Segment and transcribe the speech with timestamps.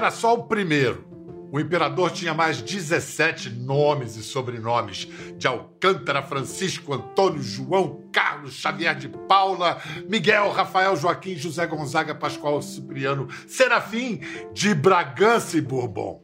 [0.00, 1.04] era só o primeiro.
[1.52, 5.06] O imperador tinha mais 17 nomes e sobrenomes:
[5.36, 12.62] de Alcântara, Francisco, Antônio, João, Carlos, Xavier de Paula, Miguel, Rafael, Joaquim, José Gonzaga, Pascoal,
[12.62, 14.20] Cipriano, Serafim,
[14.54, 16.22] de Bragança e Bourbon.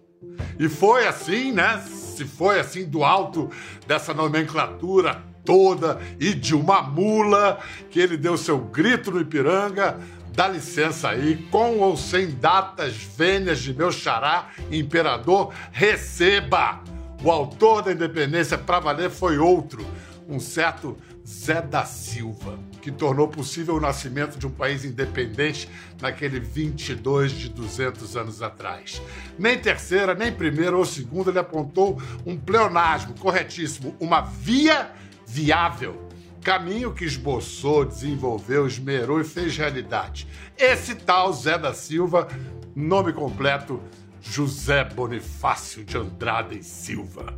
[0.58, 1.79] E foi assim, né?
[1.86, 3.50] Se foi assim do alto
[3.86, 7.58] dessa nomenclatura toda e de uma mula
[7.90, 9.98] que ele deu seu grito no Ipiranga
[10.36, 16.82] Dá licença aí, com ou sem datas vênias de meu xará, imperador, receba!
[17.24, 19.82] O autor da independência para valer foi outro,
[20.28, 20.95] um certo
[21.26, 25.70] Zé da Silva, que tornou possível o nascimento de um país independente
[26.02, 29.00] naquele 22 de 200 anos atrás.
[29.38, 34.90] Nem terceira, nem primeira ou segunda ele apontou um pleonasmo corretíssimo, uma via
[35.26, 36.05] viável
[36.46, 40.28] Caminho que esboçou, desenvolveu, esmerou e fez realidade.
[40.56, 42.29] Esse tal Zé da Silva,
[42.73, 43.82] nome completo
[44.23, 47.37] José Bonifácio de Andrade e Silva.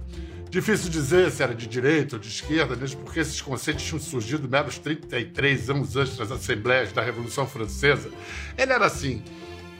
[0.50, 4.46] Difícil dizer se era de direita ou de esquerda, mesmo porque esses conceitos tinham surgido
[4.46, 8.11] meros 33 anos antes das Assembleias da Revolução Francesa.
[8.58, 9.22] Ele era, assim,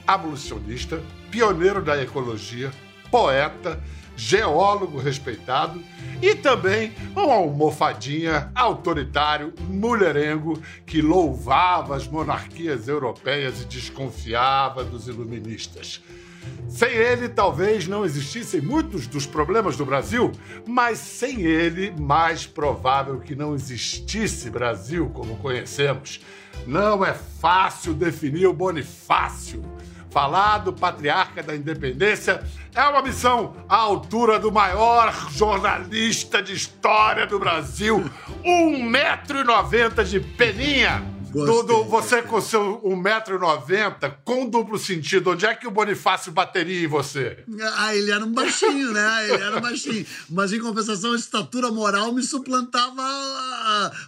[0.06, 2.72] abolicionista, pioneiro da ecologia,
[3.10, 3.78] poeta,
[4.19, 5.80] geólogo respeitado
[6.20, 16.02] e também um almofadinha autoritário, mulherengo, que louvava as monarquias europeias e desconfiava dos iluministas.
[16.69, 20.32] Sem ele, talvez não existissem muitos dos problemas do Brasil,
[20.66, 26.20] mas sem ele, mais provável que não existisse Brasil como conhecemos.
[26.66, 29.62] Não é fácil definir o Bonifácio
[30.11, 32.42] Falar do patriarca da independência
[32.75, 38.11] é uma missão à altura do maior jornalista de história do Brasil,
[38.45, 41.19] 1,90m de peninha.
[41.31, 46.83] Do, do, você com seu 1,90m, com duplo sentido, onde é que o Bonifácio bateria
[46.83, 47.45] em você?
[47.77, 49.25] Ah, ele era um baixinho, né?
[49.25, 50.06] Ele era um baixinho.
[50.31, 53.03] Mas em compensação, a estatura moral me suplantava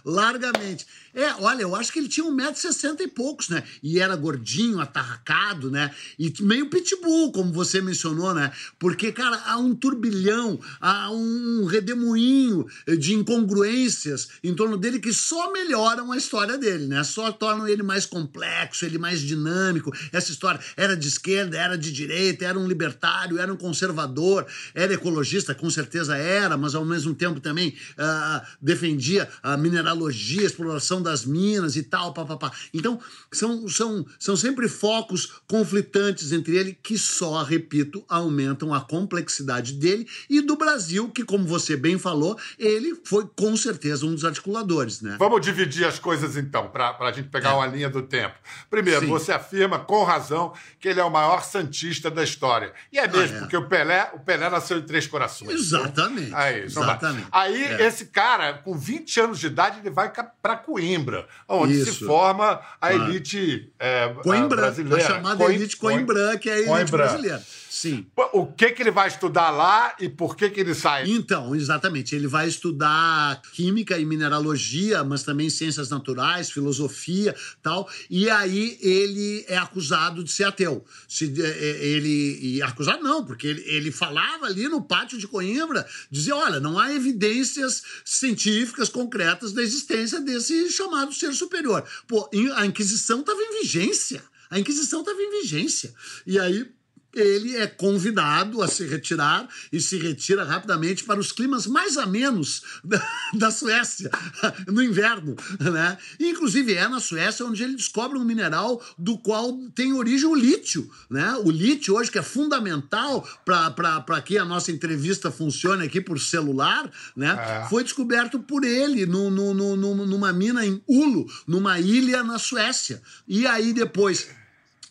[0.05, 0.85] largamente.
[1.13, 3.63] É, olha, eu acho que ele tinha 1,60m e poucos, né?
[3.83, 5.93] E era gordinho, atarracado, né?
[6.17, 8.51] E meio pitbull, como você mencionou, né?
[8.79, 12.65] Porque, cara, há um turbilhão, há um redemoinho
[12.97, 17.03] de incongruências em torno dele que só melhoram a história dele, né?
[17.03, 19.91] Só tornam ele mais complexo, ele mais dinâmico.
[20.13, 24.93] Essa história era de esquerda, era de direita, era um libertário, era um conservador, era
[24.93, 31.01] ecologista, com certeza era, mas ao mesmo tempo também uh, defendia a mineralogia, a exploração
[31.01, 32.51] das minas e tal, papapá.
[32.73, 32.99] Então,
[33.31, 40.07] são, são, são sempre focos conflitantes entre ele que só, repito, aumentam a complexidade dele
[40.29, 45.01] e do Brasil, que, como você bem falou, ele foi com certeza um dos articuladores,
[45.01, 45.15] né?
[45.19, 47.53] Vamos dividir as coisas então, para a gente pegar é.
[47.53, 48.35] uma linha do tempo.
[48.69, 49.07] Primeiro, Sim.
[49.07, 52.73] você afirma com razão que ele é o maior santista da história.
[52.91, 53.39] E é mesmo, ah, é.
[53.41, 55.51] porque o Pelé, o Pelé nasceu em Três Corações.
[55.51, 56.27] Exatamente.
[56.27, 56.79] Então, é isso.
[56.79, 57.27] Exatamente.
[57.31, 57.87] Aí, é.
[57.87, 61.93] esse cara, com 20 anos de idade, ele vai para Coimbra onde Isso.
[61.93, 65.03] se forma a elite é, Coimbra, brasileira.
[65.03, 66.97] A chamada Coim, elite Coimbra, que é a elite Coimbra.
[66.97, 67.43] brasileira.
[67.69, 68.05] Sim.
[68.33, 71.09] O que que ele vai estudar lá e por que que ele sai?
[71.09, 72.13] Então, exatamente.
[72.13, 77.89] Ele vai estudar química e mineralogia, mas também ciências naturais, filosofia, tal.
[78.09, 80.83] E aí ele é acusado de ser ateu.
[81.07, 85.27] Se, é, é, ele e acusado não, porque ele, ele falava ali no pátio de
[85.27, 91.87] Coimbra, dizia, olha, não há evidências científicas concretas da existência desse chamado ser superior.
[92.07, 94.23] Pô, a Inquisição estava em vigência.
[94.49, 95.93] A Inquisição estava em vigência.
[96.25, 96.69] E aí
[97.13, 102.63] ele é convidado a se retirar e se retira rapidamente para os climas mais amenos
[102.83, 104.09] da, da Suécia,
[104.67, 105.35] no inverno.
[105.59, 105.97] Né?
[106.19, 110.35] E, inclusive, é na Suécia onde ele descobre um mineral do qual tem origem o
[110.35, 110.89] lítio.
[111.09, 111.35] Né?
[111.43, 116.89] O lítio, hoje, que é fundamental para que a nossa entrevista funcione aqui por celular,
[117.15, 117.31] né?
[117.31, 117.69] É.
[117.69, 123.01] foi descoberto por ele no, no, no, numa mina em Ulo, numa ilha na Suécia.
[123.27, 124.27] E aí, depois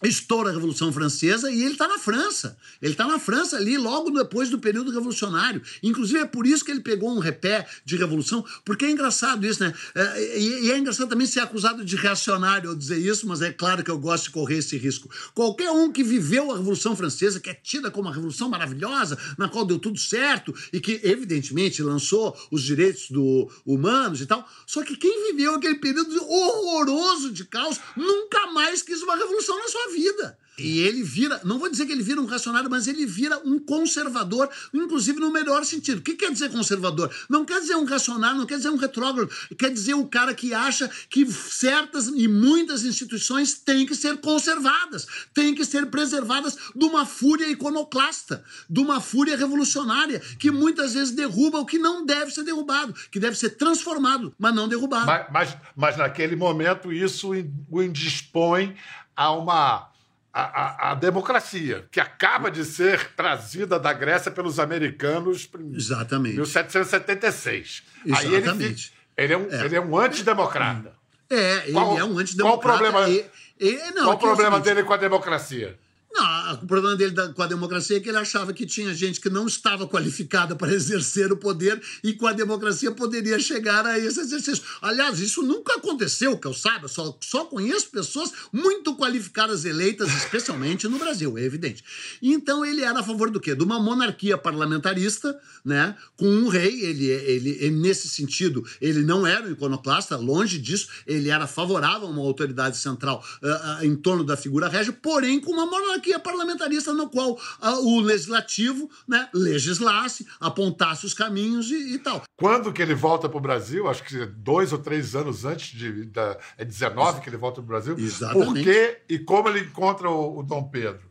[0.08, 2.56] estoura a Revolução Francesa e ele está na França.
[2.81, 5.62] Ele está na França ali logo depois do período revolucionário.
[5.82, 9.62] Inclusive é por isso que ele pegou um repé de revolução, porque é engraçado isso,
[9.62, 9.73] né?
[9.94, 13.85] É, e, é engraçado também ser acusado de reacionário ao dizer isso, mas é claro
[13.85, 15.11] que eu gosto de correr esse risco.
[15.35, 19.49] Qualquer um que viveu a Revolução Francesa, que é tida como uma revolução maravilhosa, na
[19.49, 24.82] qual deu tudo certo e que, evidentemente, lançou os direitos do, humanos e tal, só
[24.82, 29.89] que quem viveu aquele período horroroso de caos nunca mais quis uma revolução na sua
[29.90, 30.38] vida.
[30.60, 33.58] E ele vira, não vou dizer que ele vira um racionário, mas ele vira um
[33.58, 35.98] conservador, inclusive no melhor sentido.
[35.98, 37.10] O que quer dizer conservador?
[37.28, 40.52] Não quer dizer um racionário, não quer dizer um retrógrado, quer dizer o cara que
[40.52, 46.84] acha que certas e muitas instituições têm que ser conservadas, têm que ser preservadas de
[46.84, 52.30] uma fúria iconoclasta, de uma fúria revolucionária, que muitas vezes derruba o que não deve
[52.30, 55.06] ser derrubado, que deve ser transformado, mas não derrubado.
[55.06, 57.30] Mas, mas, mas naquele momento isso
[57.70, 58.76] o indispõe
[59.16, 59.90] a uma
[60.32, 66.36] a, a, a, democracia, que acaba de ser trazida da Grécia pelos americanos em Exatamente.
[66.36, 67.82] 1776.
[68.06, 68.92] Exatamente.
[69.16, 69.64] Aí ele, ele, é, um, é.
[69.64, 70.92] ele é um antidemocrata.
[71.28, 72.42] É, ele qual, é um antidemocrata.
[72.42, 75.78] Qual o problema, e, e, não, qual o é problema é dele com a democracia?
[76.12, 79.30] Não, o problema dele com a democracia é que ele achava que tinha gente que
[79.30, 84.18] não estava qualificada para exercer o poder e com a democracia poderia chegar a esse
[84.20, 84.64] exercício.
[84.82, 90.88] Aliás, isso nunca aconteceu, que eu saiba, só, só conheço pessoas muito qualificadas eleitas, especialmente
[90.88, 91.84] no Brasil, é evidente.
[92.20, 93.54] Então ele era a favor do quê?
[93.54, 99.26] De uma monarquia parlamentarista, né, com um rei, ele, ele, ele nesse sentido, ele não
[99.26, 103.94] era um iconoclasta, longe disso, ele era favorável a uma autoridade central uh, uh, em
[103.94, 107.38] torno da figura régia, porém com uma monarquia monarquia parlamentarista no qual uh,
[107.85, 112.23] o legislativo né, legislasse, apontasse os caminhos e, e, tal.
[112.37, 113.88] Quando que ele volta para o Brasil?
[113.88, 117.64] Acho que dois ou três anos antes de da, é 19 que ele volta para
[117.64, 117.99] o Brasil.
[117.99, 118.47] Exatamente.
[118.47, 121.09] Por quê e como ele encontra o, o Dom Pedro?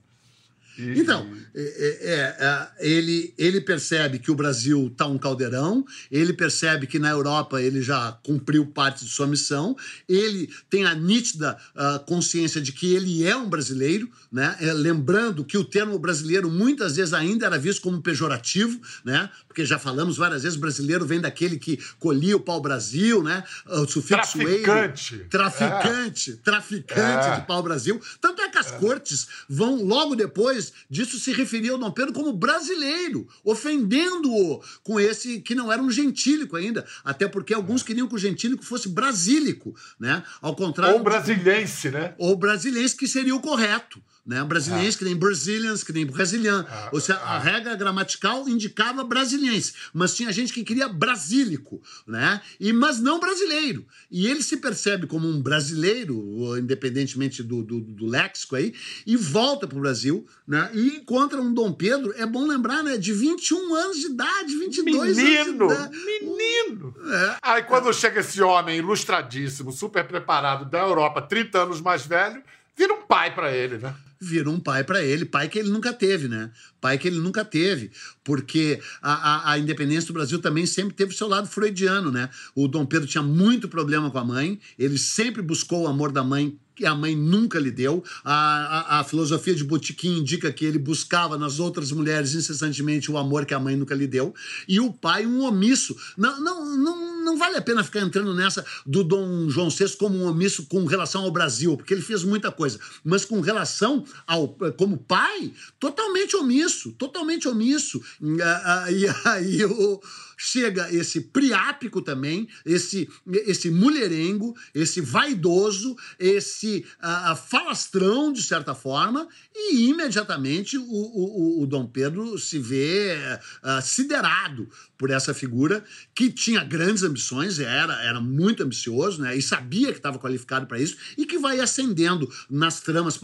[0.80, 6.34] E, então, é, é, é, ele, ele percebe que o Brasil está um caldeirão, ele
[6.34, 9.76] percebe que na Europa ele já cumpriu parte de sua missão,
[10.08, 14.56] ele tem a nítida uh, consciência de que ele é um brasileiro, né?
[14.60, 19.30] É, lembrando que o termo brasileiro muitas vezes ainda era visto como pejorativo, né?
[19.60, 23.44] porque já falamos várias vezes, brasileiro vem daquele que colhia o pau-brasil, né?
[23.66, 25.16] o sufixo traficante.
[25.16, 26.36] Eiro, traficante, é.
[26.36, 27.36] traficante é.
[27.40, 28.00] de pau-brasil.
[28.22, 28.78] Tanto é que as é.
[28.78, 35.42] cortes vão logo depois disso se referia ao Dom Pedro como brasileiro, ofendendo-o com esse
[35.42, 39.76] que não era um gentílico ainda, até porque alguns queriam que o gentílico fosse brasílico,
[40.00, 40.24] né?
[40.42, 40.98] Ao contrário.
[40.98, 42.14] Ou brasilense, né?
[42.18, 44.44] Ou brasilense, que seria o correto né?
[44.44, 45.00] Brasiliense, ah.
[45.00, 46.66] que nem Brazilians, que nem Brasilian.
[46.70, 47.36] Ah, Ou seja, ah.
[47.36, 52.42] a regra gramatical indicava brasiliense, mas tinha gente que queria brasílico, né?
[52.60, 53.86] E, mas não brasileiro.
[54.12, 58.74] E ele se percebe como um brasileiro, independentemente do, do, do léxico aí,
[59.06, 60.70] e volta para o Brasil, né?
[60.74, 62.98] E encontra um Dom Pedro, é bom lembrar, né?
[62.98, 65.98] De 21 anos de idade, 22 menino, anos de idade.
[66.06, 66.96] Menino!
[67.12, 67.38] É.
[67.42, 72.44] Aí quando chega esse homem ilustradíssimo, super preparado da Europa, 30 anos mais velho,
[72.80, 73.94] vira um pai para ele, né?
[74.22, 76.50] Vira um pai para ele, pai que ele nunca teve, né?
[76.80, 77.92] Pai que ele nunca teve,
[78.24, 82.30] porque a, a, a, independência do Brasil também sempre teve o seu lado freudiano, né?
[82.56, 86.24] O Dom Pedro tinha muito problema com a mãe, ele sempre buscou o amor da
[86.24, 88.02] mãe que a mãe nunca lhe deu.
[88.24, 93.18] A, a, a, filosofia de Botiquim indica que ele buscava nas outras mulheres incessantemente o
[93.18, 94.34] amor que a mãe nunca lhe deu.
[94.66, 95.94] E o pai, um omisso.
[96.18, 100.18] Não, não, não, não vale a pena ficar entrando nessa do Dom João VI como
[100.18, 102.80] um omisso com relação ao Brasil, porque ele fez muita coisa.
[103.04, 108.02] Mas com relação ao como pai, totalmente omisso, totalmente omisso.
[108.22, 110.02] E aí o
[110.42, 113.10] chega esse priápico também, esse,
[113.46, 121.68] esse mulherengo, esse vaidoso, esse uh, falastrão, de certa forma, e imediatamente o, o, o
[121.68, 123.18] Dom Pedro se vê
[123.62, 125.84] uh, siderado por essa figura
[126.16, 130.80] que tinha grandes ambições, era, era muito ambicioso, né, e sabia que estava qualificado para
[130.80, 133.20] isso, e que vai ascendendo nas tramas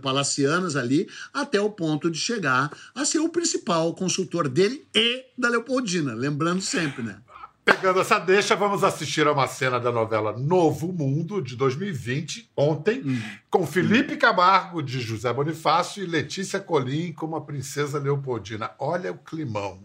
[0.00, 5.48] palacianas ali até o ponto de chegar a ser o principal consultor dele e da
[5.48, 6.14] Leopoldina.
[6.14, 7.18] Lembrando sempre, né?
[7.64, 13.00] Pegando essa deixa, vamos assistir a uma cena da novela Novo Mundo, de 2020, ontem,
[13.02, 13.22] hum.
[13.48, 18.72] com Felipe Camargo, de José Bonifácio, e Letícia Colim, como a princesa Leopoldina.
[18.78, 19.80] Olha o climão.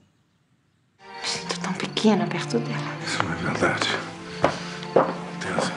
[1.24, 2.98] Sinto tão pequena perto dela.
[3.06, 3.90] Isso não é verdade.
[5.42, 5.74] Teresa.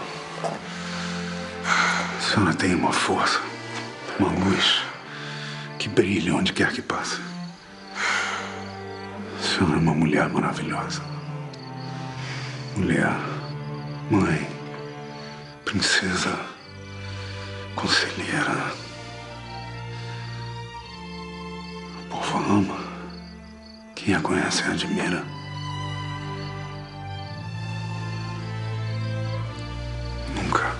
[1.67, 3.41] A senhora tem uma força,
[4.21, 4.83] uma luz
[5.81, 7.21] que brilha onde quer que passe.
[7.97, 11.03] A senhora é uma mulher maravilhosa.
[12.77, 13.17] Mulher,
[14.09, 14.49] mãe,
[15.65, 16.39] princesa,
[17.75, 18.73] conselheira.
[22.01, 22.79] O povo ama.
[23.97, 25.42] Quem a conhece a admira.
[30.53, 30.77] Nunca.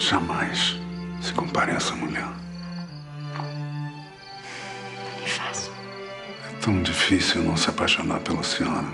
[0.00, 0.76] Jamais
[1.20, 2.26] se compare a essa mulher.
[6.60, 8.86] tão difícil não se apaixonar pela senhora.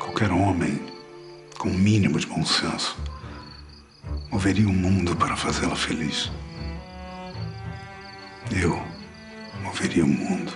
[0.00, 0.80] Qualquer homem
[1.56, 2.98] com o um mínimo de bom senso
[4.28, 6.32] moveria o mundo para fazê-la feliz.
[8.50, 8.80] Eu
[9.62, 10.52] moveria o mundo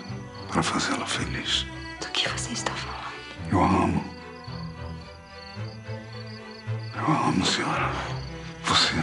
[0.49, 1.67] para fazê-la feliz.
[2.01, 3.13] Do que você está falando?
[3.53, 4.16] Eu a amo.
[7.07, 7.91] Eu amo, senhora.
[8.65, 8.95] Você.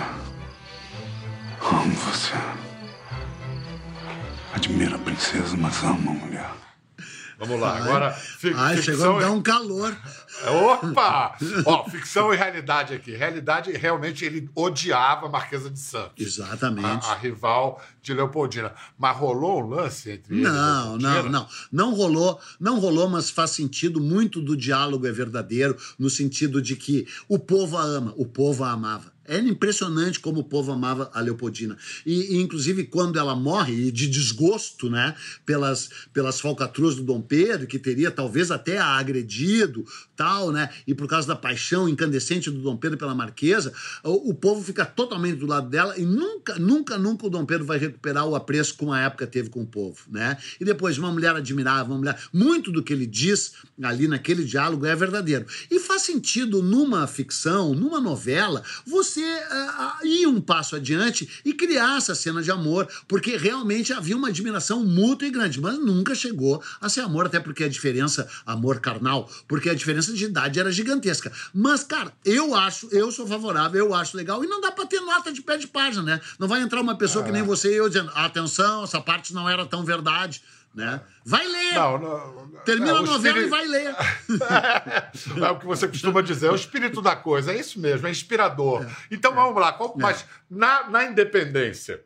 [1.61, 2.33] Amo você.
[4.53, 6.49] Admiro a princesa, mas amo a mulher.
[7.39, 8.11] Vamos lá, agora.
[8.11, 9.95] fi- Ai, chegou a me dar um calor.
[10.51, 11.37] Opa!
[11.65, 13.15] Ó, ficção e realidade aqui.
[13.15, 16.25] Realidade, realmente, ele odiava a Marquesa de Santos.
[16.25, 17.05] Exatamente.
[17.05, 18.73] A, a rival de Leopoldina.
[18.97, 20.43] Mas rolou um lance entre eles?
[20.43, 21.47] Não, não, não.
[21.71, 24.01] Não rolou, não rolou, mas faz sentido.
[24.01, 28.63] Muito do diálogo é verdadeiro, no sentido de que o povo a ama, o povo
[28.63, 29.12] a amava.
[29.25, 31.77] Era impressionante como o povo amava a Leopoldina.
[32.05, 35.15] E, e, inclusive, quando ela morre, de desgosto, né,
[35.45, 40.93] pelas, pelas falcatruas do Dom Pedro, que teria talvez até a agredido, tal, né, e
[40.93, 45.37] por causa da paixão incandescente do Dom Pedro pela Marquesa, o, o povo fica totalmente
[45.37, 48.91] do lado dela e nunca, nunca, nunca o Dom Pedro vai recuperar o apreço como
[48.91, 50.37] a época teve com o povo, né?
[50.59, 52.19] E depois, uma mulher admirável, uma mulher.
[52.31, 55.45] Muito do que ele diz ali naquele diálogo é verdadeiro.
[55.69, 61.97] E faz sentido numa ficção, numa novela, você uh, ir um passo adiante e criar
[61.97, 66.61] essa cena de amor, porque realmente havia uma admiração mútua e grande, mas nunca chegou
[66.79, 70.71] a ser amor, até porque a diferença, amor carnal, porque a diferença de idade era
[70.71, 71.31] gigantesca.
[71.53, 74.99] Mas, cara, eu acho, eu sou favorável, eu acho legal, e não dá pra ter
[75.01, 76.21] nota de pé de página, né?
[76.39, 79.49] Não vai entrar uma pessoa que nem você e eu dizendo, atenção, essa parte não
[79.49, 80.41] era tão verdade.
[80.73, 81.01] Né?
[81.23, 81.73] Vai ler!
[81.75, 83.95] Não, não, Termina não, a o novela espírito- e vai ler.
[85.45, 88.11] é o que você costuma dizer, é o espírito da coisa, é isso mesmo, é
[88.11, 88.83] inspirador.
[89.11, 92.03] Então vamos lá, qual- mas na, na independência,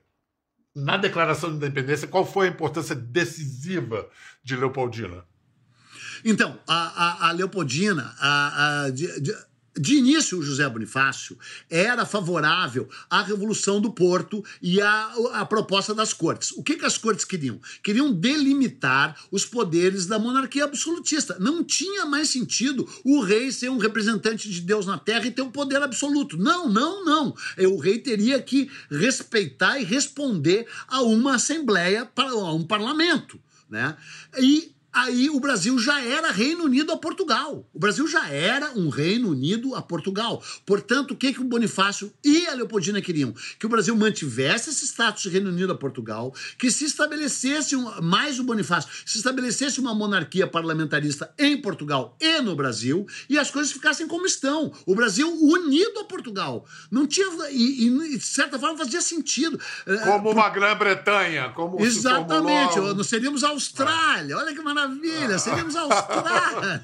[0.76, 4.10] na declaração de independência, qual foi a importância decisiva
[4.44, 5.24] de Leopoldina?
[6.26, 9.36] Então, a, a, a Leopoldina, a, a- de, de-
[9.80, 11.38] de início, o José Bonifácio
[11.70, 16.52] era favorável à Revolução do Porto e à, à proposta das cortes.
[16.52, 17.60] O que, que as cortes queriam?
[17.84, 21.38] Queriam delimitar os poderes da monarquia absolutista.
[21.40, 25.42] Não tinha mais sentido o rei ser um representante de Deus na terra e ter
[25.42, 26.38] o poder absoluto.
[26.38, 27.36] Não, não, não.
[27.72, 33.40] O rei teria que respeitar e responder a uma assembleia, a um parlamento.
[33.70, 33.96] Né?
[34.40, 37.68] E aí o Brasil já era Reino Unido a Portugal.
[37.74, 40.42] O Brasil já era um Reino Unido a Portugal.
[40.66, 43.34] Portanto, o que, que o Bonifácio e a Leopoldina queriam?
[43.60, 48.02] Que o Brasil mantivesse esse status de Reino Unido a Portugal, que se estabelecesse, um-
[48.02, 53.52] mais o Bonifácio, se estabelecesse uma monarquia parlamentarista em Portugal e no Brasil, e as
[53.52, 54.72] coisas ficassem como estão.
[54.86, 56.66] O Brasil unido a Portugal.
[56.92, 57.28] Não tinha.
[57.52, 59.60] E, e, de certa forma fazia sentido.
[59.86, 64.38] Eh, Como uma Grã-Bretanha, como Exatamente, nós seríamos a Austrália.
[64.38, 64.87] Olha que maravilha,
[65.40, 66.82] seríamos a Austrália.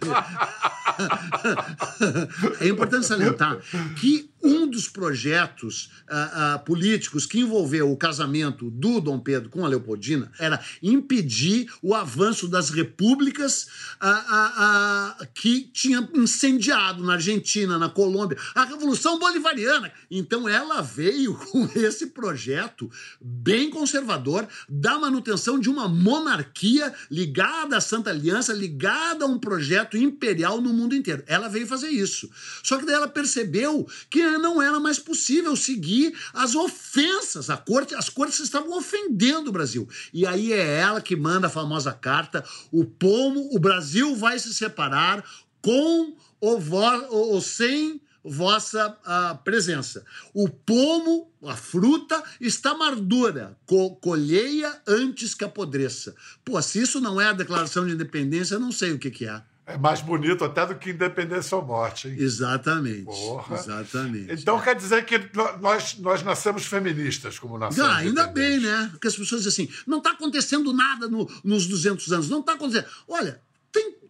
[2.62, 3.58] é importante salientar
[4.00, 9.64] que um dos projetos ah, ah, políticos que envolveu o casamento do Dom Pedro com
[9.64, 13.68] a Leopoldina era impedir o avanço das repúblicas
[14.02, 19.92] ah, que tinha incendiado na Argentina, na Colômbia, a Revolução Bolivariana.
[20.10, 22.90] Então ela veio com esse projeto
[23.22, 29.96] bem conservador da manutenção de uma monarquia ligada à Santa Aliança, ligada a um projeto
[29.96, 31.24] imperial no mundo inteiro.
[31.28, 32.30] Ela veio fazer isso.
[32.64, 37.50] Só que daí ela percebeu que não era mais possível seguir as ofensas.
[37.50, 39.88] A corte, as cortes estavam ofendendo o Brasil.
[40.14, 44.54] E aí é ela que manda a famosa carta: o pomo, o Brasil vai se
[44.54, 45.24] separar
[45.62, 50.06] com ou, vo- ou- sem vossa ah, presença.
[50.34, 53.58] O pomo, a fruta, está madura.
[53.66, 56.16] Co colheia antes que apodreça.
[56.44, 59.26] Pô, se isso não é a declaração de independência, eu não sei o que, que
[59.26, 59.42] é.
[59.66, 62.16] É mais bonito até do que independência ou morte, hein?
[62.20, 63.06] Exatamente.
[63.06, 63.56] Porra.
[63.56, 64.34] Exatamente.
[64.42, 65.18] Então quer dizer que
[65.62, 67.86] nós, nós nascemos feministas como nação.
[67.86, 68.90] Ah, ainda bem, né?
[68.92, 72.54] Porque as pessoas dizem assim, não está acontecendo nada no- nos 200 anos, não está
[72.54, 72.88] acontecendo.
[73.08, 73.40] Olha,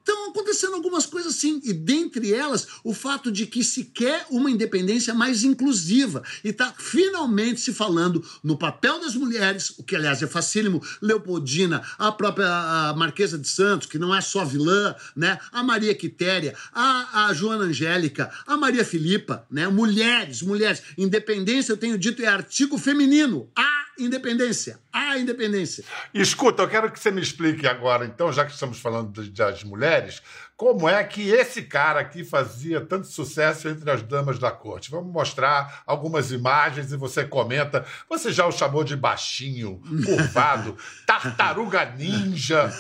[0.03, 4.51] estão acontecendo algumas coisas sim, e dentre elas, o fato de que se quer uma
[4.51, 10.21] independência mais inclusiva, e está finalmente se falando no papel das mulheres, o que aliás
[10.21, 15.39] é facílimo, Leopoldina, a própria a Marquesa de Santos, que não é só vilã, né?
[15.51, 19.67] A Maria Quitéria, a, a Joana Angélica, a Maria Filipa, né?
[19.67, 20.83] Mulheres, mulheres.
[20.97, 23.49] Independência, eu tenho dito, é artigo feminino.
[23.55, 24.79] A independência.
[24.91, 25.83] à independência.
[26.13, 29.92] Escuta, eu quero que você me explique agora, então, já que estamos falando das mulheres,
[29.93, 30.23] mulheres
[30.55, 34.91] como é que esse cara aqui fazia tanto sucesso entre as damas da corte.
[34.91, 37.85] Vamos mostrar algumas imagens e você comenta.
[38.09, 42.71] Você já o chamou de baixinho, curvado, tartaruga ninja.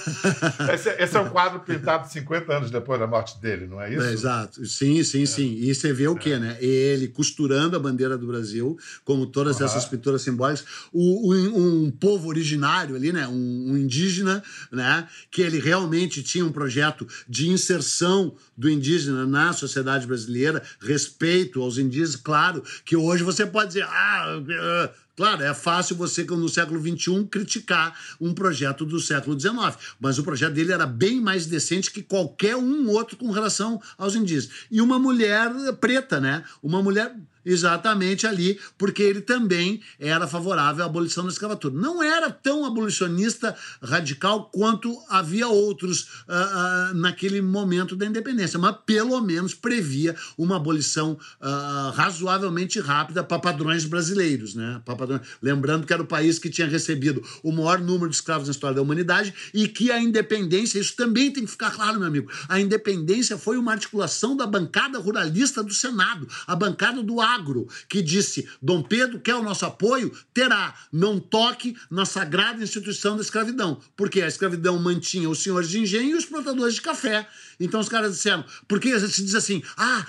[0.71, 4.03] Esse, esse, é um quadro pintado 50 anos depois da morte dele, não é isso?
[4.03, 4.65] É, exato.
[4.65, 5.25] Sim, sim, é.
[5.25, 5.55] sim.
[5.55, 6.57] E você vê o quê, né?
[6.59, 9.65] Ele costurando a bandeira do Brasil, como todas uhum.
[9.65, 13.27] essas pinturas simbólicas, o, o, um povo originário ali, né?
[13.27, 15.07] Um, um indígena, né?
[15.31, 21.77] Que ele realmente tinha um projeto de inserção do indígena na sociedade brasileira, respeito aos
[21.77, 27.25] indígenas, claro que hoje você pode dizer, ah, Claro, é fácil você, no século XXI,
[27.25, 32.01] criticar um projeto do século XIX, mas o projeto dele era bem mais decente que
[32.01, 34.49] qualquer um outro com relação aos indígenas.
[34.71, 36.43] E uma mulher preta, né?
[36.63, 41.73] Uma mulher exatamente ali, porque ele também era favorável à abolição da escravatura.
[41.73, 48.75] Não era tão abolicionista radical quanto havia outros uh, uh, naquele momento da independência, mas
[48.85, 54.55] pelo menos previa uma abolição uh, razoavelmente rápida para padrões brasileiros.
[54.55, 54.81] Né?
[54.85, 55.21] Padrões...
[55.41, 58.75] Lembrando que era o país que tinha recebido o maior número de escravos na história
[58.75, 62.59] da humanidade e que a independência, isso também tem que ficar claro, meu amigo, a
[62.59, 67.19] independência foi uma articulação da bancada ruralista do Senado, a bancada do
[67.87, 70.11] que disse: Dom Pedro quer o nosso apoio?
[70.33, 70.75] Terá.
[70.91, 73.79] Não toque na sagrada instituição da escravidão.
[73.95, 77.27] Porque a escravidão mantinha os senhores de engenho e os plantadores de café.
[77.59, 80.05] Então os caras disseram, porque se diz assim, ah,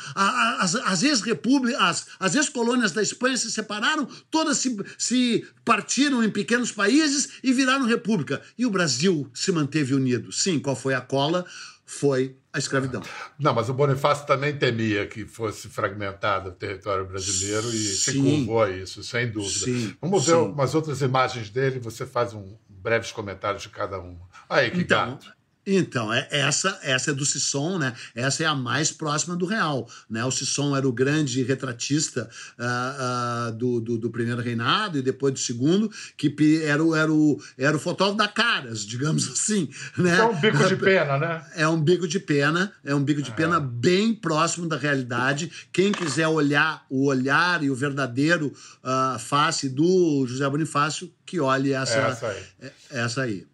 [0.60, 6.30] as, as ex-repúblicas, as, as ex-colônias da Espanha se separaram, todas se, se partiram em
[6.30, 8.42] pequenos países e viraram república.
[8.58, 10.32] E o Brasil se manteve unido.
[10.32, 11.44] Sim, qual foi a cola?
[11.86, 13.02] Foi a escravidão.
[13.38, 18.12] Não, mas o Bonifácio também temia que fosse fragmentado o território brasileiro e sim.
[18.12, 19.66] se curvou a isso, sem dúvida.
[19.66, 20.38] Sim, Vamos ver sim.
[20.38, 24.28] umas outras imagens dele, você faz um breves comentários de cada uma.
[24.48, 25.34] Aí, que então, gato.
[25.66, 27.94] Então, é, essa, essa é do Sisson, né?
[28.14, 29.88] Essa é a mais próxima do real.
[30.08, 30.24] Né?
[30.24, 32.28] O Sisson era o grande retratista
[32.58, 37.12] uh, uh, do, do, do, primeiro reinado e depois do segundo, que era o, era
[37.12, 39.68] o, era o fotógrafo da Caras, digamos assim.
[39.96, 40.18] Né?
[40.18, 41.46] é um bico de pena, né?
[41.54, 43.34] É um bico de pena, é um bico de é.
[43.34, 45.50] pena bem próximo da realidade.
[45.72, 48.52] Quem quiser olhar o olhar e o verdadeiro
[48.82, 52.42] uh, face do José Bonifácio, que olhe essa, é essa aí.
[52.60, 53.53] É, essa aí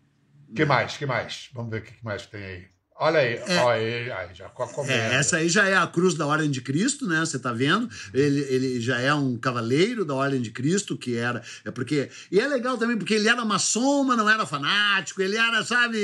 [0.54, 0.96] que mais?
[0.96, 1.50] que mais?
[1.54, 2.80] Vamos ver o que mais tem aí.
[3.02, 4.52] Olha aí, é, olha aí, aí já
[4.86, 7.20] é, essa aí já é a cruz da Ordem de Cristo, né?
[7.20, 7.88] Você tá vendo?
[8.12, 11.42] Ele, ele já é um cavaleiro da Ordem de Cristo, que era.
[11.64, 12.10] É porque.
[12.30, 15.96] E é legal também, porque ele era maçom, mas não era fanático, ele era, sabe,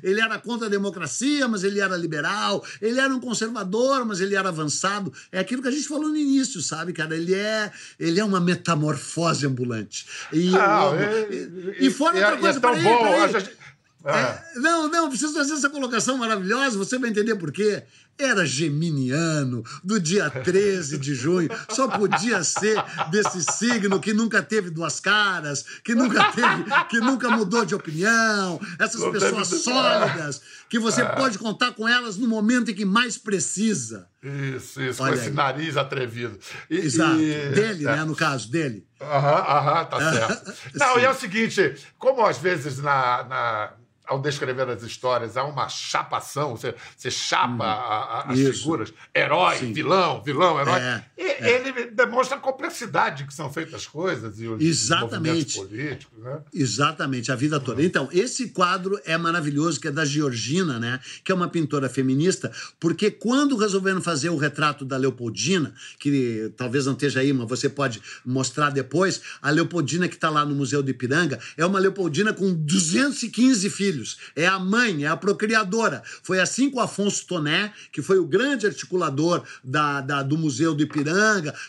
[0.00, 4.36] ele era contra a democracia, mas ele era liberal, ele era um conservador, mas ele
[4.36, 5.12] era avançado.
[5.32, 7.16] É aquilo que a gente falou no início, sabe, cara?
[7.16, 10.06] Ele é, ele é uma metamorfose ambulante.
[10.32, 10.92] E, ah,
[11.28, 13.28] e, e, e fora outra coisa, é tão bom.
[13.28, 13.58] Gente...
[14.08, 17.82] É, não, não, preciso fazer essa colocação maravilhosa, você vai entender por quê.
[18.18, 22.76] Era geminiano, do dia 13 de junho, só podia ser
[23.10, 28.60] desse signo que nunca teve duas caras, que nunca teve, que nunca mudou de opinião,
[28.76, 31.04] essas Não pessoas sólidas, que você é.
[31.04, 34.08] pode contar com elas no momento em que mais precisa.
[34.20, 35.34] Isso, isso, Olha com esse aí.
[35.34, 36.36] nariz atrevido.
[36.68, 37.50] E, Exato, e...
[37.50, 37.96] dele, é.
[37.96, 38.84] né, no caso, dele.
[39.00, 40.54] Aham, aham, tá certo.
[40.74, 43.72] Não, e é o seguinte, como às vezes na, na
[44.08, 48.60] ao descrever as histórias, há uma chapação, você, você chapa hum, a, a, as isso.
[48.60, 49.72] figuras, herói, Sim.
[49.72, 50.80] vilão, vilão, herói.
[50.80, 51.04] É,
[51.44, 51.50] é.
[51.50, 55.58] ele demonstra a complexidade que são feitas as coisas e os Exatamente.
[55.58, 56.18] políticos.
[56.18, 56.40] Né?
[56.52, 57.82] Exatamente, a vida toda.
[57.82, 61.00] Então, esse quadro é maravilhoso, que é da Georgina, né?
[61.22, 66.86] que é uma pintora feminista, porque quando resolveram fazer o retrato da Leopoldina, que talvez
[66.86, 70.82] não esteja aí, mas você pode mostrar depois, a Leopoldina que está lá no Museu
[70.82, 76.02] de Ipiranga é uma Leopoldina com 215 filhos filhos, é a mãe, é a procriadora.
[76.22, 80.82] Foi assim com Afonso Toné, que foi o grande articulador da, da do Museu do
[80.82, 81.18] Ipiranga,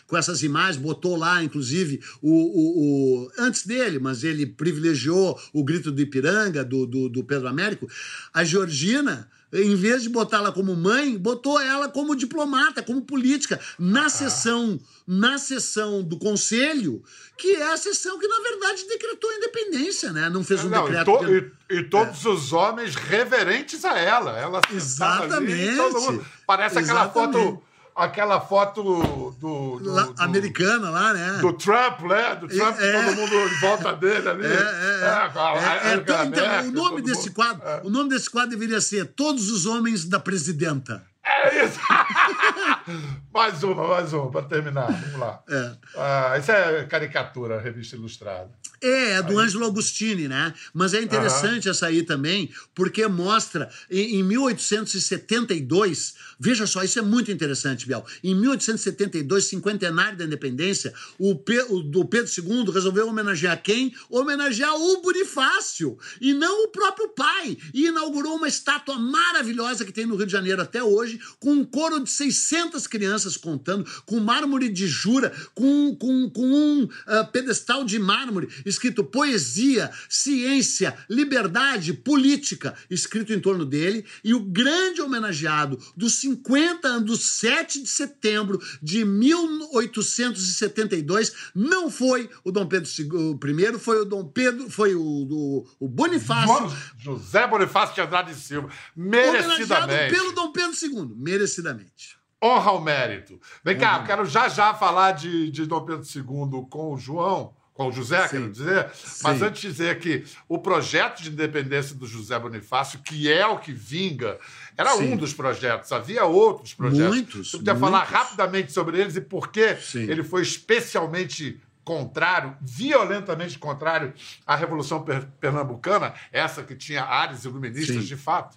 [0.06, 5.64] com essas imagens, botou lá, inclusive, o, o, o antes dele, mas ele privilegiou o
[5.64, 7.88] grito do Ipiranga, do, do, do Pedro Américo.
[8.32, 14.06] A Georgina em vez de botá-la como mãe, botou ela como diplomata, como política, na
[14.06, 14.08] ah.
[14.08, 17.02] sessão, na sessão do conselho,
[17.36, 20.30] que é a sessão que, na verdade, decretou a independência, né?
[20.30, 21.10] Não fez um Não, decreto.
[21.10, 22.28] E, to, e, e todos é.
[22.28, 24.38] os homens reverentes a ela.
[24.38, 25.80] Ela Exatamente.
[25.80, 27.60] Ali, Parece aquela foto
[28.00, 31.38] aquela foto do, do, lá, do, americana lá, né?
[31.40, 32.34] Do Trump, né?
[32.36, 34.46] Do Trump, é, todo mundo em volta dele ali.
[34.46, 35.88] É, é, é.
[35.88, 39.50] é, é então, então, o nome desse quadro, o nome desse quadro deveria ser Todos
[39.50, 41.09] os Homens da Presidenta.
[41.42, 41.78] É isso!
[43.32, 44.92] mais uma, mais uma, para terminar.
[44.92, 45.42] Vamos lá.
[45.48, 45.72] É.
[45.96, 48.50] Ah, isso é caricatura, revista ilustrada.
[48.82, 50.54] É, é do Ângelo Agostini, né?
[50.72, 57.02] Mas é interessante essa aí também, porque mostra em, em 1872, veja só, isso é
[57.02, 58.04] muito interessante, Biel.
[58.24, 63.94] Em 1872, cinquentenário da independência, o, Pe, o do Pedro II resolveu homenagear quem?
[64.08, 67.58] Homenagear o Bonifácio, e não o próprio pai.
[67.74, 71.64] E inaugurou uma estátua maravilhosa que tem no Rio de Janeiro até hoje, com um
[71.64, 77.84] coro de 600 crianças contando, com mármore de jura, com, com, com um uh, pedestal
[77.84, 85.78] de mármore escrito poesia, ciência, liberdade, política, escrito em torno dele, e o grande homenageado
[85.96, 93.78] dos 50 anos, do 7 de setembro de 1872, não foi o Dom Pedro I,
[93.78, 96.76] foi o Dom Pedro, foi o, o, o Bonifácio.
[96.98, 100.14] José Bonifácio de Andrade Silva, merecidamente.
[100.14, 103.38] pelo Dom Pedro II, merecidamente honra ao mérito.
[103.62, 107.54] Vem cá, eu quero já já falar de, de Dom Pedro II com o João,
[107.74, 108.28] com o José, Sim.
[108.28, 108.90] quero dizer,
[109.22, 109.44] mas Sim.
[109.44, 113.72] antes de dizer que o projeto de independência do José Bonifácio, que é o que
[113.72, 114.38] vinga,
[114.76, 115.12] era Sim.
[115.12, 117.08] um dos projetos, havia outros projetos.
[117.08, 117.50] Muitos.
[117.50, 117.90] Você podia muitos.
[117.90, 124.12] falar rapidamente sobre eles e por que ele foi especialmente contrário, violentamente contrário
[124.46, 125.04] à Revolução
[125.40, 128.56] Pernambucana, essa que tinha áreas iluministas de fato?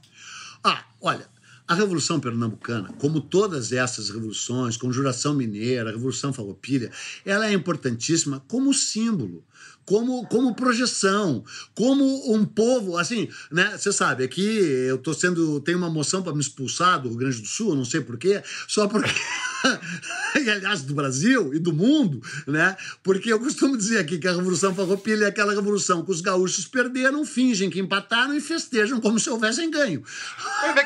[0.63, 1.27] Ah, olha,
[1.67, 6.91] a Revolução Pernambucana, como todas essas revoluções, Conjuração Mineira, Revolução Farroupilha,
[7.25, 9.43] ela é importantíssima como símbolo,
[9.85, 11.43] como, como projeção,
[11.75, 13.77] como um povo, assim, né?
[13.77, 14.45] Você sabe, aqui
[14.87, 17.85] eu tô sendo, tem uma moção para me expulsar do Rio Grande do Sul, não
[17.85, 19.09] sei porquê, só porque
[20.35, 22.75] e aliás do Brasil e do mundo, né?
[23.01, 26.65] Porque eu costumo dizer aqui que a Revolução Farroupilha é aquela revolução que os gaúchos
[26.65, 30.03] perderam, fingem que empataram e festejam como se houvessem ganho.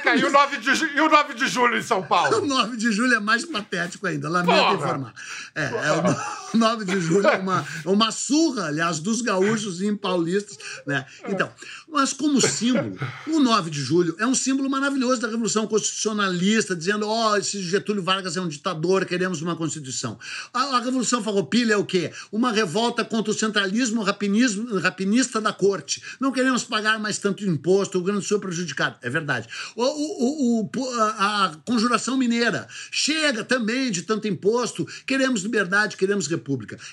[0.04, 2.38] Cá, e o 9 de, e o 9 de julho em São Paulo?
[2.38, 4.76] O 9 de julho é mais patético ainda, lamento Porra.
[4.76, 5.14] informar.
[5.56, 10.58] É, é, o 9 de julho é uma, uma surra, aliás, dos gaúchos e paulistas,
[10.86, 11.06] né?
[11.28, 11.50] Então,
[11.88, 17.08] mas como símbolo, o 9 de julho é um símbolo maravilhoso da Revolução Constitucionalista, dizendo,
[17.08, 20.18] ó, oh, esse Getúlio Vargas é um ditador, queremos uma Constituição.
[20.54, 22.12] A, a Revolução Farroupilha é o quê?
[22.32, 26.02] Uma revolta contra o centralismo rapinismo, rapinista da corte.
[26.20, 28.98] Não queremos pagar mais tanto imposto, o Grande Sul é prejudicado.
[29.02, 29.48] É verdade.
[29.76, 36.28] O, o, o, a, a Conjuração Mineira chega também de tanto imposto, queremos liberdade, queremos
[36.28, 36.47] república.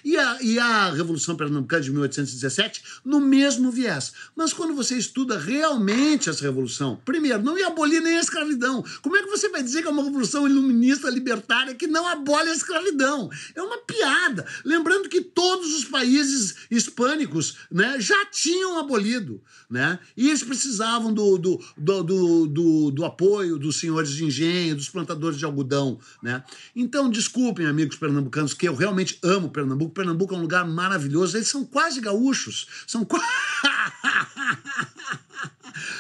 [0.05, 4.13] E a, e a Revolução Pernambucana de 1817, no mesmo viés.
[4.35, 8.85] Mas quando você estuda realmente essa revolução, primeiro, não ia abolir nem a escravidão.
[9.03, 12.51] Como é que você vai dizer que é uma revolução iluminista, libertária, que não abole
[12.51, 13.31] a escravidão?
[13.55, 14.47] É uma piada.
[14.65, 19.41] Lembrando que todos os países hispânicos né, já tinham abolido.
[19.71, 19.99] Né?
[20.17, 24.89] E eles precisavam do, do, do, do, do, do apoio dos senhores de engenho, dos
[24.89, 25.99] plantadores de algodão.
[26.23, 26.43] Né?
[26.75, 29.93] Então, desculpem, amigos pernambucanos, que eu realmente amo Pernambuco.
[29.93, 31.37] Pernambuco é um lugar maravilhoso.
[31.37, 32.67] Eles são quase gaúchos.
[32.87, 33.25] São quase.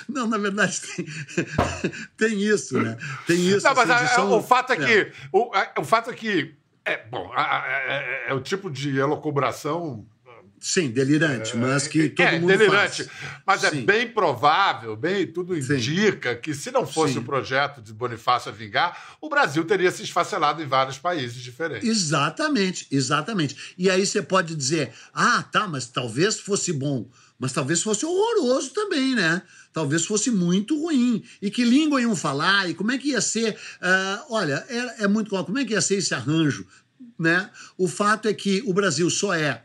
[0.08, 1.06] Não, na verdade tem,
[2.16, 2.96] tem isso, né?
[3.26, 3.66] Tem isso.
[3.66, 4.32] Não, mas assim, a, são...
[4.32, 4.86] o fato é, é.
[4.86, 5.12] que.
[5.32, 6.54] O, a, o fato é que.
[6.84, 10.06] É, bom, é, é, o tipo de elocubração
[10.66, 13.04] Sim, delirante, mas que todo é, mundo delirante.
[13.04, 13.10] faz.
[13.46, 13.82] Mas é Sim.
[13.82, 16.40] é bem provável, bem tudo indica Sim.
[16.40, 17.18] que se não fosse Sim.
[17.18, 21.86] o projeto de Bonifácio a vingar, o Brasil teria se esfacelado em vários países diferentes.
[21.86, 23.74] Exatamente, exatamente.
[23.76, 28.70] E aí você pode dizer, ah, tá, mas talvez fosse bom, mas talvez fosse horroroso
[28.70, 29.42] também, né?
[29.70, 31.22] Talvez fosse muito ruim.
[31.42, 32.70] E que língua iam falar?
[32.70, 33.52] E como é que ia ser?
[33.52, 36.66] Uh, olha, é, é muito como é que ia ser esse arranjo,
[37.18, 37.50] né?
[37.76, 39.62] O fato é que o Brasil só é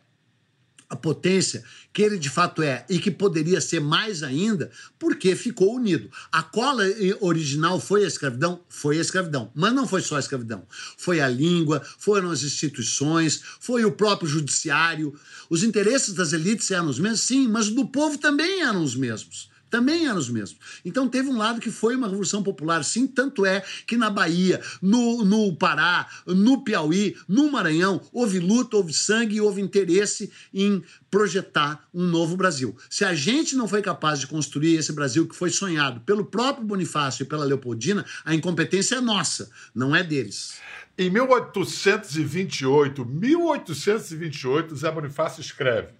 [0.89, 5.75] a potência que ele de fato é e que poderia ser mais ainda, porque ficou
[5.75, 6.09] unido.
[6.31, 6.83] A cola
[7.19, 8.61] original foi a escravidão?
[8.67, 9.51] Foi a escravidão.
[9.53, 10.65] Mas não foi só a escravidão.
[10.97, 15.13] Foi a língua, foram as instituições, foi o próprio judiciário.
[15.49, 17.21] Os interesses das elites eram os mesmos?
[17.21, 20.59] Sim, mas do povo também eram os mesmos também eram os mesmos.
[20.83, 24.61] Então teve um lado que foi uma revolução popular, sim, tanto é que na Bahia,
[24.81, 30.83] no, no Pará, no Piauí, no Maranhão, houve luta, houve sangue e houve interesse em
[31.09, 32.75] projetar um novo Brasil.
[32.89, 36.65] Se a gente não foi capaz de construir esse Brasil que foi sonhado pelo próprio
[36.65, 40.59] Bonifácio e pela Leopoldina, a incompetência é nossa, não é deles.
[40.97, 45.98] Em 1828, 1828, Zé Bonifácio escreve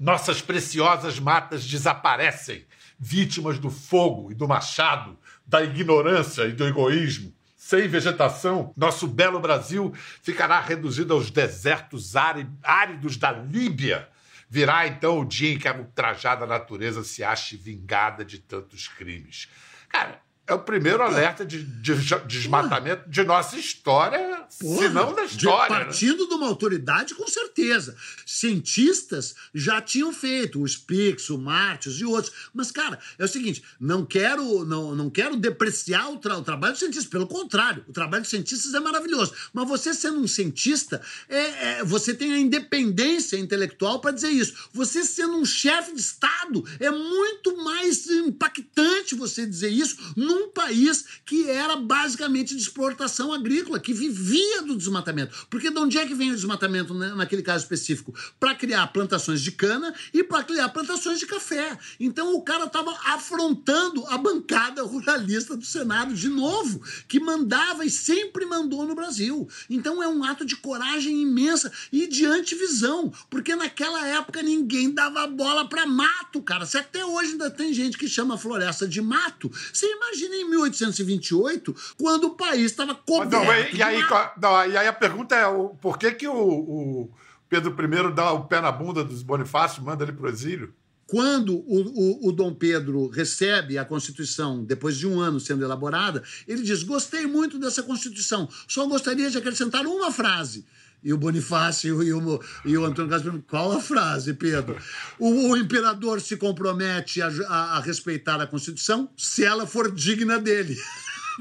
[0.00, 2.64] nossas preciosas matas desaparecem,
[2.98, 7.34] vítimas do fogo e do machado, da ignorância e do egoísmo.
[7.54, 14.08] Sem vegetação, nosso belo Brasil ficará reduzido aos desertos áridos da Líbia.
[14.48, 19.48] Virá então o dia em que a ultrajada natureza se ache vingada de tantos crimes.
[19.88, 25.14] Cara, é o primeiro alerta de, de, de desmatamento de nossa história, Porra, se não
[25.14, 25.68] da história.
[25.68, 25.84] De, né?
[25.84, 26.28] partindo né?
[26.28, 27.96] de uma autoridade, com certeza.
[28.26, 32.34] Cientistas já tinham feito, o Spix, o Martius e outros.
[32.52, 36.72] Mas, cara, é o seguinte: não quero, não, não quero depreciar o, tra o trabalho
[36.72, 37.08] dos cientistas.
[37.08, 39.32] Pelo contrário, o trabalho dos cientistas é maravilhoso.
[39.52, 44.68] Mas você sendo um cientista, é, é você tem a independência intelectual para dizer isso.
[44.72, 51.04] Você sendo um chefe de Estado, é muito mais impactante você dizer isso num país
[51.24, 55.46] que era basicamente de exportação agrícola, que vivia do desmatamento.
[55.48, 58.14] Porque de onde é que vem o desmatamento né, naquele caso específico?
[58.38, 61.78] Para criar plantações de cana e para criar plantações de café.
[61.98, 67.90] Então o cara estava afrontando a bancada ruralista do Senado de novo, que mandava e
[67.90, 69.48] sempre mandou no Brasil.
[69.68, 75.26] Então é um ato de coragem imensa e de antivisão, porque naquela época ninguém dava
[75.26, 76.66] bola para mato, cara.
[76.66, 81.74] Se até hoje ainda tem gente que chama floresta de mato, você imagina em 1828,
[81.98, 83.44] quando o país estava coberto.
[83.44, 84.02] Não, e, aí,
[84.40, 87.10] não, e aí a pergunta é: o, por que, que o, o
[87.48, 90.74] Pedro I dá o pé na bunda dos Bonifácios, manda ele para o exílio?
[91.06, 96.22] Quando o, o, o, Dom Pedro recebe a Constituição, depois de um ano sendo elaborada,
[96.46, 100.64] ele diz: Gostei muito dessa Constituição, só gostaria de acrescentar uma frase.
[101.02, 104.76] E o Bonifácio e o, e o Antônio perguntam: qual a frase, Pedro?
[105.18, 110.38] O, o imperador se compromete a, a, a respeitar a Constituição se ela for digna
[110.38, 110.76] dele.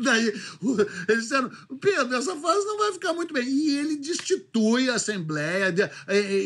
[0.03, 0.33] Daí
[1.07, 3.47] eles disseram: Pedro, essa fase não vai ficar muito bem.
[3.47, 5.73] E ele destitui a Assembleia.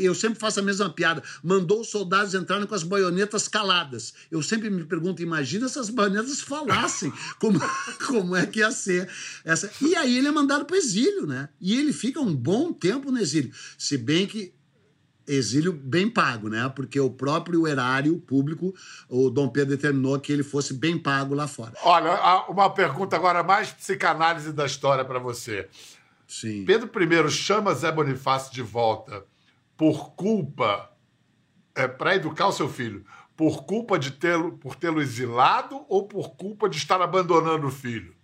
[0.02, 1.24] Eu sempre faço a mesma piada.
[1.44, 4.14] Mandou os soldados entrarem com as baionetas caladas.
[4.32, 7.12] Eu sempre me pergunto: imagina se as baionetas falassem.
[7.40, 7.60] Como,
[8.08, 9.10] como é que ia ser
[9.44, 9.70] essa.
[9.82, 11.50] E aí ele é mandado para o exílio, né?
[11.60, 13.52] E ele fica um bom tempo no exílio.
[13.78, 14.54] Se bem que
[15.28, 16.72] exílio bem pago, né?
[16.76, 18.74] Porque o próprio erário público,
[19.10, 21.74] o Dom Pedro determinou que ele fosse bem pago lá fora.
[21.84, 25.68] Olha, uma pergunta agora mais psicanálise da história para você.
[26.28, 26.66] Sim.
[26.66, 29.24] Pedro I chama Zé Bonifácio de volta
[29.78, 30.90] por culpa
[31.76, 33.06] é, para educar o seu filho,
[33.36, 38.16] por culpa de tê-lo por tê-lo exilado ou por culpa de estar abandonando o filho?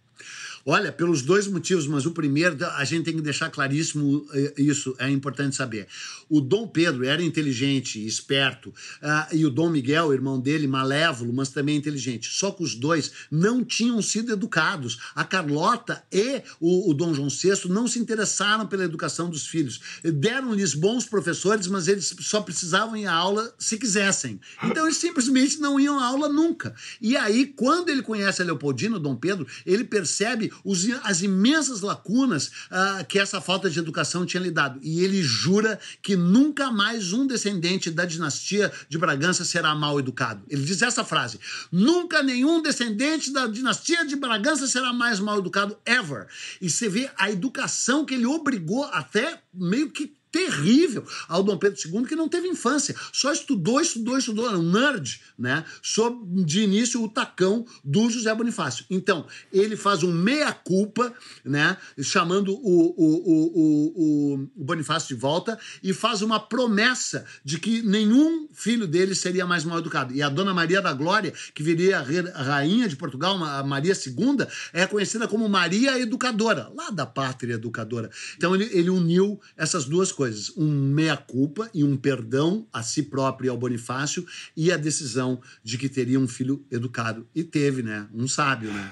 [0.65, 4.95] Olha, pelos dois motivos, mas o primeiro, a gente tem que deixar claríssimo eh, isso,
[4.99, 5.87] é importante saber.
[6.29, 11.49] O Dom Pedro era inteligente, esperto, uh, e o Dom Miguel, irmão dele, malévolo, mas
[11.49, 12.29] também inteligente.
[12.31, 14.99] Só que os dois não tinham sido educados.
[15.15, 19.79] A Carlota e o, o Dom João VI não se interessaram pela educação dos filhos.
[20.03, 24.39] Deram-lhes bons professores, mas eles só precisavam ir à aula se quisessem.
[24.63, 26.75] Então eles simplesmente não iam à aula nunca.
[27.01, 32.47] E aí, quando ele conhece a Leopoldina, Dom Pedro, ele percebe os, as imensas lacunas
[32.47, 34.79] uh, que essa falta de educação tinha lhe dado.
[34.81, 40.43] E ele jura que nunca mais um descendente da dinastia de Bragança será mal educado.
[40.49, 41.39] Ele diz essa frase:
[41.71, 46.27] nunca nenhum descendente da dinastia de Bragança será mais mal educado, ever.
[46.62, 51.79] E você vê a educação que ele obrigou até meio que terrível ao Dom Pedro
[51.83, 52.95] II, que não teve infância.
[53.11, 55.65] Só estudou, estudou, estudou, um nerd, né?
[55.81, 58.85] Sob de início o tacão do José Bonifácio.
[58.89, 61.13] Então, ele faz um meia-culpa,
[61.43, 61.77] né?
[62.01, 63.09] Chamando o, o,
[63.55, 69.45] o, o, Bonifácio de volta e faz uma promessa de que nenhum filho dele seria
[69.45, 70.13] mais mal educado.
[70.13, 74.45] E a Dona Maria da Glória, que viria a rainha de Portugal, a Maria II,
[74.73, 78.09] é conhecida como Maria Educadora, lá da pátria educadora.
[78.37, 80.18] Então, ele, ele uniu essas duas coisas:
[80.58, 85.77] um meia-culpa e um perdão a si próprio e ao Bonifácio, e a decisão de
[85.77, 87.27] que teria um filho educado.
[87.34, 88.08] E teve, né?
[88.13, 88.91] Um sábio, né?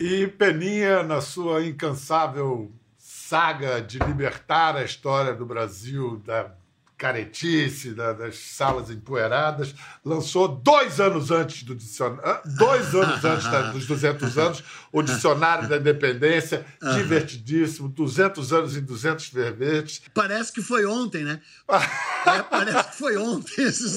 [0.00, 6.54] E Peninha, na sua incansável saga de libertar a história do Brasil da
[7.02, 13.72] caretice, da, das salas empoeiradas, lançou dois anos antes do dicionário, dois anos antes da,
[13.72, 14.62] dos 200 anos,
[14.92, 20.00] o Dicionário da Independência, divertidíssimo, 200 anos em 200 verbetes.
[20.14, 21.40] Parece que foi ontem, né?
[22.24, 23.96] é, parece que foi ontem esses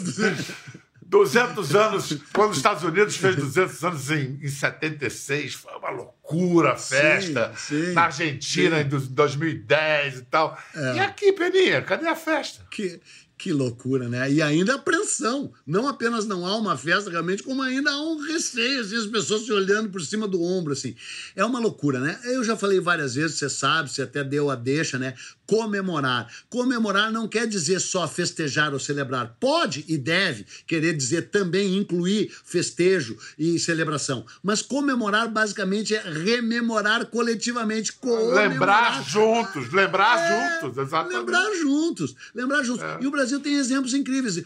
[1.20, 1.56] 200.
[1.70, 6.74] 200 anos, quando os Estados Unidos fez 200 anos em, em 76, foi uma loucura
[6.74, 7.54] a festa.
[7.56, 8.84] Sim, sim, Na Argentina sim.
[8.86, 10.58] em 2010 e tal.
[10.76, 10.96] É.
[10.96, 12.66] E aqui, Peninha, cadê a festa?
[12.70, 13.00] Que,
[13.38, 14.32] que loucura, né?
[14.32, 15.52] E ainda apreensão.
[15.68, 19.46] Não apenas não há uma festa realmente, como ainda há um receio, assim, as pessoas
[19.46, 20.96] se olhando por cima do ombro, assim.
[21.36, 22.20] É uma loucura, né?
[22.24, 25.14] Eu já falei várias vezes, você sabe, você até deu a deixa, né?
[25.46, 26.28] Comemorar.
[26.50, 29.36] Comemorar não quer dizer só festejar ou celebrar.
[29.40, 34.26] Pode e deve querer dizer também incluir festejo e celebração.
[34.42, 37.94] Mas comemorar basicamente é rememorar coletivamente.
[37.94, 38.50] Comemorar.
[38.50, 41.18] Lembrar juntos, lembrar é, juntos, exatamente.
[41.18, 42.84] Lembrar juntos, lembrar juntos.
[42.84, 42.98] É.
[43.02, 44.44] E o Brasil Brasil tem exemplos incríveis.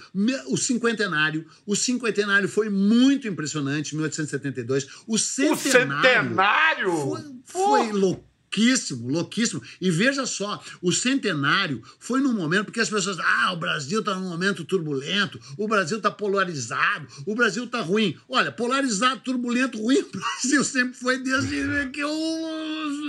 [0.48, 4.88] O cinquentenário, o cinquentenário foi muito impressionante, 1872.
[5.06, 6.92] O centenário, o centenário?
[6.92, 9.62] foi, foi louco louquíssimo, louquíssimo.
[9.80, 14.16] E veja só, o centenário foi num momento, porque as pessoas, ah, o Brasil está
[14.16, 18.18] num momento turbulento, o Brasil está polarizado, o Brasil está ruim.
[18.28, 22.12] Olha, polarizado, turbulento, ruim, o Brasil sempre foi desde que eu,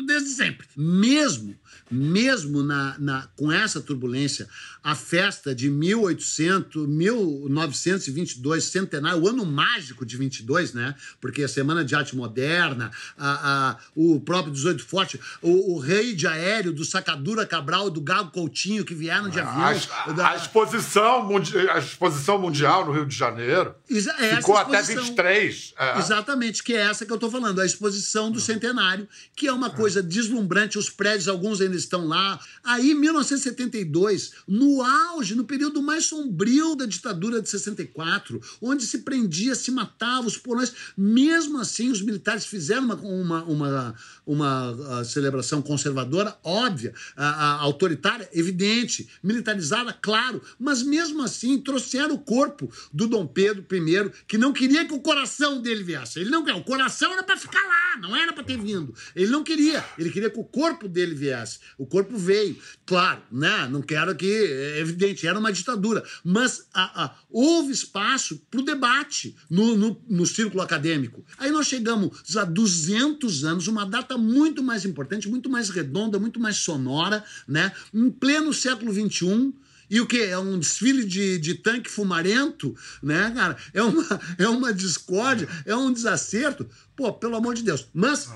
[0.06, 0.66] desde sempre.
[0.76, 1.56] Mesmo
[1.90, 4.48] mesmo na, na, com essa turbulência,
[4.83, 10.94] a festa de 1800, 1922, centenário, o ano mágico de 22, né?
[11.20, 16.14] Porque a Semana de Arte Moderna, a, a, o próprio 18 Forte, o, o, rei
[16.14, 19.81] de aéreo do Sacadura Cabral, do Gago Coutinho, que vieram de avião.
[20.07, 20.31] A, da...
[20.31, 21.29] a, exposição,
[21.72, 25.74] a exposição mundial no Rio de Janeiro Exa ficou até 23.
[25.79, 25.98] É.
[25.98, 29.70] Exatamente, que é essa que eu estou falando, a exposição do centenário, que é uma
[29.70, 32.40] coisa deslumbrante, os prédios, alguns ainda estão lá.
[32.62, 39.54] Aí, 1972, no auge, no período mais sombrio da ditadura de 64, onde se prendia,
[39.54, 43.94] se matava os porões, mesmo assim, os militares fizeram uma, uma, uma,
[44.26, 52.14] uma uh, celebração conservadora, óbvia, uh, uh, autoritária, evidente, militarizada, claro, mas mesmo assim trouxeram
[52.14, 56.20] o corpo do Dom Pedro I, que não queria que o coração dele viesse.
[56.20, 58.94] Ele não queria, o coração era para ficar lá, não era para ter vindo.
[59.14, 61.58] Ele não queria, ele queria que o corpo dele viesse.
[61.78, 62.56] O corpo veio.
[62.87, 63.68] Claro, né?
[63.70, 64.26] Não quero que.
[64.26, 66.04] É evidente, era uma ditadura.
[66.24, 71.24] Mas a, a, houve espaço para o debate no, no, no círculo acadêmico.
[71.38, 76.40] Aí nós chegamos a 200 anos, uma data muito mais importante, muito mais redonda, muito
[76.40, 77.72] mais sonora, né?
[77.92, 79.52] Em pleno século XXI.
[79.90, 80.22] E o que?
[80.22, 83.56] É um desfile de, de tanque fumarento, né, cara?
[83.74, 86.68] É uma, é uma discórdia, é um desacerto.
[86.94, 87.88] Pô, pelo amor de Deus.
[87.92, 88.30] Mas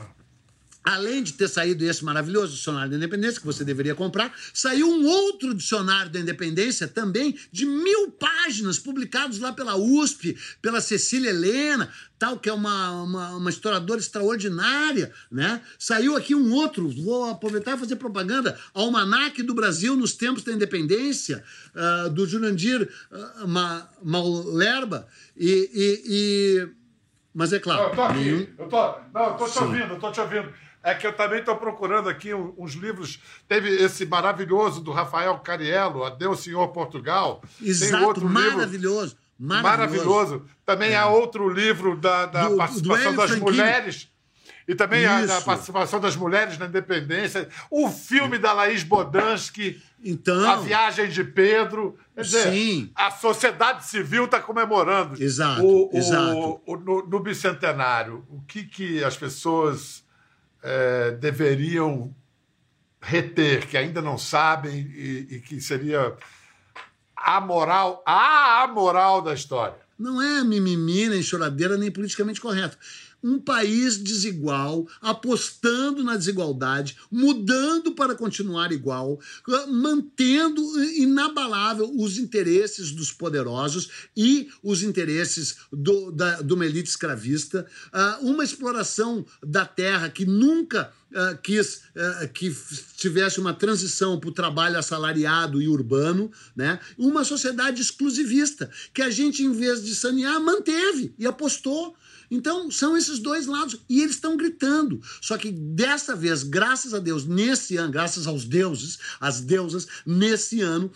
[0.84, 5.06] Além de ter saído esse maravilhoso dicionário da independência, que você deveria comprar, saiu um
[5.06, 11.90] outro dicionário da independência também, de mil páginas, publicados lá pela USP, pela Cecília Helena,
[12.18, 15.62] tal, que é uma, uma, uma historiadora extraordinária, né?
[15.78, 20.52] Saiu aqui um outro, vou aproveitar e fazer propaganda, Almanac do Brasil nos tempos da
[20.52, 21.42] independência,
[21.74, 23.48] uh, do Jurandir uh,
[24.02, 26.68] Malerba, e, e, e,
[27.34, 27.84] Mas é claro.
[27.84, 28.46] eu tô aqui, nenhum...
[28.58, 29.64] eu tô, não, eu tô te Sim.
[29.64, 30.52] ouvindo, eu tô te ouvindo.
[30.84, 33.18] É que eu também estou procurando aqui uns livros.
[33.48, 37.42] Teve esse maravilhoso do Rafael Cariello, Adeus Senhor Portugal.
[37.60, 39.16] Exato, Tem outro maravilhoso.
[39.16, 40.04] Livro, maravilhoso.
[40.08, 40.46] Maravilhoso.
[40.66, 40.96] Também é.
[40.96, 43.50] há outro livro da, da do, participação do das Franquini.
[43.50, 44.10] mulheres.
[44.68, 47.48] E também a, a, participação das mulheres na independência.
[47.70, 49.82] O filme da Laís Bodansky.
[50.04, 51.98] Então, a viagem de Pedro.
[52.14, 52.90] Quer dizer, sim.
[52.94, 55.22] a sociedade civil está comemorando.
[55.22, 55.64] Exato.
[55.64, 56.36] O, exato.
[56.36, 60.03] O, o, no, no bicentenário, o que, que as pessoas
[60.64, 62.14] é, deveriam
[63.00, 66.16] reter, que ainda não sabem e, e que seria
[67.14, 69.76] a moral, a moral da história.
[69.98, 72.78] Não é mimimi, nem choradeira, nem politicamente correto
[73.24, 79.18] um país desigual, apostando na desigualdade, mudando para continuar igual,
[79.68, 87.66] mantendo inabalável os interesses dos poderosos e os interesses do, da, de uma elite escravista,
[87.90, 91.82] ah, uma exploração da terra que nunca Uh, quis
[92.34, 92.52] que
[92.96, 96.80] tivesse uma transição para o trabalho assalariado e urbano, né?
[96.98, 101.94] uma sociedade exclusivista, que a gente, em vez de sanear, manteve e apostou.
[102.30, 103.80] Então, são esses dois lados.
[103.88, 105.00] E eles estão gritando.
[105.20, 110.60] Só que dessa vez, graças a Deus, nesse ano, graças aos deuses, às deusas, nesse
[110.60, 110.90] ano,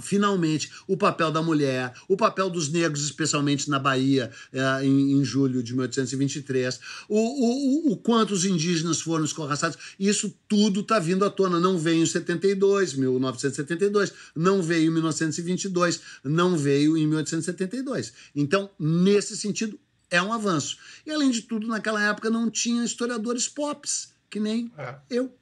[0.00, 4.30] finalmente o papel da mulher, o papel dos negros, especialmente na Bahia,
[4.82, 10.80] em, em, julho de 1823, o, o, o, quanto os indígenas foram escorraçados, isso tudo
[10.80, 11.58] está vindo à tona.
[11.58, 18.12] Não veio em 72, 1972, não veio em 1922, não veio em 1872.
[18.34, 19.78] Então, nesse sentido,
[20.10, 20.76] é um avanço.
[21.06, 24.94] E, além de tudo, naquela época não tinha historiadores pops, que nem é.
[25.08, 25.34] eu.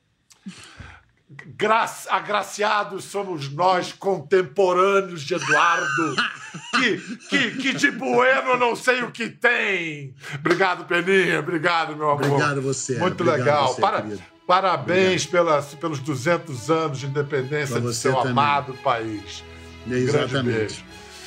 [1.58, 6.16] Gra agraciados somos nós, contemporâneos de Eduardo,
[6.80, 10.14] que, que, que de bueno não sei o que tem.
[10.36, 11.40] Obrigado, Peninha.
[11.40, 12.24] Obrigado, meu amor.
[12.24, 12.98] Obrigado você.
[12.98, 13.74] Muito Obrigado legal.
[13.74, 14.06] Você, Para,
[14.46, 18.30] parabéns pelos 200 anos de independência do seu também.
[18.30, 19.44] amado país.
[19.86, 20.84] Exatamente.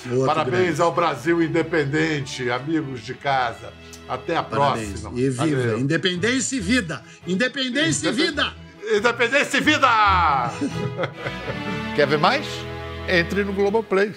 [0.10, 0.82] Outro Parabéns grande.
[0.82, 3.72] ao Brasil independente, amigos de casa.
[4.10, 5.02] Até a Parabéns.
[5.02, 5.12] próxima.
[5.20, 5.46] E viva!
[5.46, 5.80] Valeu.
[5.80, 7.04] Independência e vida!
[7.28, 8.22] Independência Indep...
[8.22, 8.54] e vida!
[8.98, 9.88] Independência e vida!
[11.96, 12.46] Quer ver mais?
[13.08, 14.14] Entre no Globoplay.